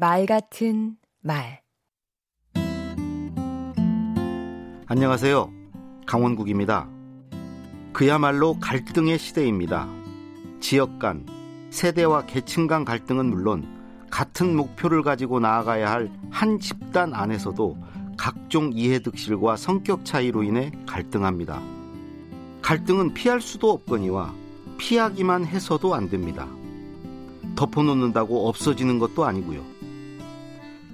[0.00, 1.60] 말 같은 말
[4.86, 5.52] 안녕하세요.
[6.06, 6.88] 강원국입니다.
[7.92, 9.86] 그야말로 갈등의 시대입니다.
[10.58, 11.26] 지역 간,
[11.68, 17.76] 세대와 계층 간 갈등은 물론 같은 목표를 가지고 나아가야 할 한 집단 안에서도
[18.16, 21.60] 각종 이해득실과 성격 차이로 인해 갈등합니다.
[22.62, 24.32] 갈등은 피할 수도 없거니와
[24.78, 26.48] 피하기만 해서도 안 됩니다.
[27.54, 29.79] 덮어놓는다고 없어지는 것도 아니고요.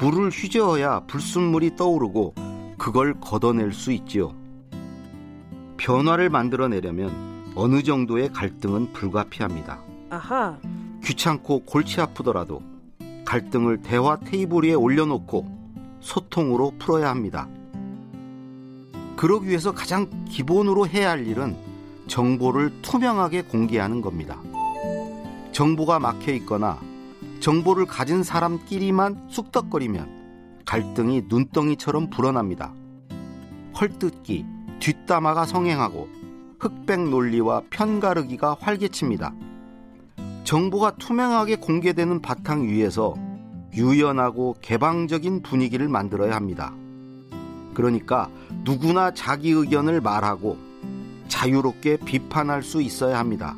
[0.00, 2.34] 물을 휘저어야 불순물이 떠오르고
[2.78, 4.32] 그걸 걷어낼 수 있지요.
[5.76, 9.80] 변화를 만들어내려면 어느 정도의 갈등은 불가피합니다.
[10.10, 10.56] 아하.
[11.02, 12.62] 귀찮고 골치 아프더라도
[13.24, 15.46] 갈등을 대화 테이블 위에 올려놓고
[16.00, 17.48] 소통으로 풀어야 합니다.
[19.16, 21.56] 그러기 위해서 가장 기본으로 해야 할 일은
[22.06, 24.40] 정보를 투명하게 공개하는 겁니다.
[25.50, 26.78] 정보가 막혀 있거나
[27.40, 32.74] 정보를 가진 사람끼리만 쑥덕거리면 갈등이 눈덩이처럼 불어납니다.
[33.80, 34.44] 헐뜯기,
[34.80, 36.08] 뒷담화가 성행하고
[36.58, 39.32] 흑백 논리와 편가르기가 활개칩니다.
[40.44, 43.14] 정보가 투명하게 공개되는 바탕 위에서
[43.74, 46.74] 유연하고 개방적인 분위기를 만들어야 합니다.
[47.74, 48.28] 그러니까
[48.64, 50.58] 누구나 자기 의견을 말하고
[51.28, 53.56] 자유롭게 비판할 수 있어야 합니다.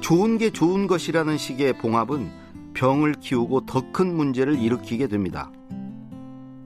[0.00, 2.41] 좋은 게 좋은 것이라는 식의 봉합은
[2.74, 5.50] 병을 키우고 더 큰 문제를 일으키게 됩니다.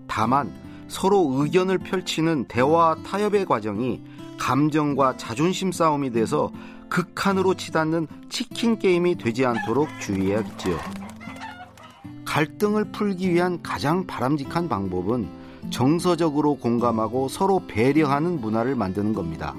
[0.06, 0.52] 다만
[0.88, 4.00] 서로 의견을 펼치는 대화 타협의 과정이
[4.38, 6.52] 감정과 자존심 싸움이 돼서
[6.88, 10.78] 극한으로 치닫는 치킨 게임이 되지 않도록 주의해야겠지요.
[12.24, 15.26] 갈등을 풀기 위한 가장 바람직한 방법은
[15.70, 19.54] 정서적으로 공감하고 서로 배려하는 문화를 만드는 겁니다.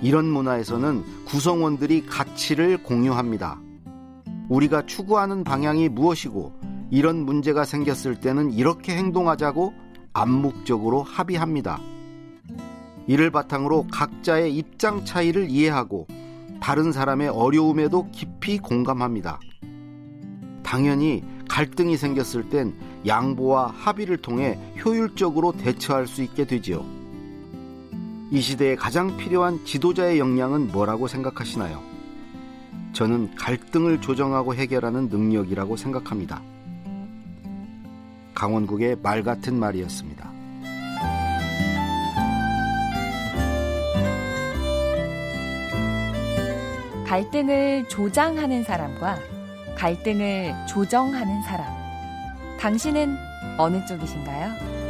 [0.00, 3.60] 이런 문화에서는 구성원들이 가치를 공유합니다.
[4.52, 6.52] 우리가 추구하는 방향이 무엇이고
[6.90, 9.72] 이런 문제가 생겼을 때는 이렇게 행동하자고
[10.12, 11.80] 암묵적으로 합의합니다.
[13.06, 16.06] 이를 바탕으로 각자의 입장 차이를 이해하고
[16.60, 19.40] 다른 사람의 어려움에도 깊이 공감합니다.
[20.62, 22.74] 당연히 갈등이 생겼을 땐
[23.06, 26.84] 양보와 합의를 통해 효율적으로 대처할 수 있게 되지요.
[28.30, 31.91] 이 시대에 가장 필요한 지도자의 역량은 뭐라고 생각하시나요?
[32.92, 36.42] 저는 갈등을 조정하고 해결하는 능력이라고 생각합니다.
[38.34, 40.30] 강원국의 말 같은 말이었습니다.
[47.06, 49.18] 갈등을 조장하는 사람과
[49.76, 51.66] 갈등을 조정하는 사람.
[52.58, 53.16] 당신은
[53.58, 54.81] 어느 쪽이신가요?